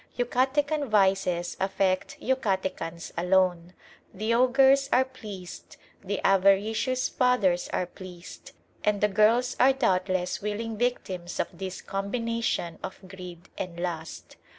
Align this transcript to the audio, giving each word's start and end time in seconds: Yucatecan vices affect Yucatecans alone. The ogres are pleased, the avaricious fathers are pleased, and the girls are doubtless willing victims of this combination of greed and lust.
Yucatecan 0.17 0.89
vices 0.89 1.55
affect 1.59 2.17
Yucatecans 2.19 3.11
alone. 3.15 3.73
The 4.11 4.33
ogres 4.33 4.89
are 4.91 5.05
pleased, 5.05 5.77
the 6.03 6.19
avaricious 6.25 7.07
fathers 7.07 7.69
are 7.71 7.85
pleased, 7.85 8.53
and 8.83 8.99
the 8.99 9.07
girls 9.07 9.55
are 9.59 9.73
doubtless 9.73 10.41
willing 10.41 10.75
victims 10.75 11.39
of 11.39 11.49
this 11.55 11.83
combination 11.83 12.79
of 12.81 12.97
greed 13.07 13.47
and 13.59 13.79
lust. 13.79 14.37